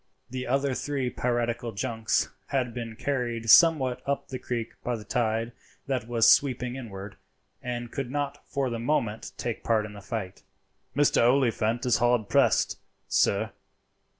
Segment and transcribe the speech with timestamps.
[0.31, 5.51] The other three piratical junks had been carried somewhat up the creek by the tide
[5.85, 7.17] that was sweeping inward,
[7.61, 10.41] and could not for the moment take part in the fight.
[10.95, 11.21] "Mr.
[11.29, 13.51] Oliphant is hard pressed, sir."